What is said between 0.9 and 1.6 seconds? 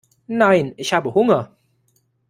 habe Hunger.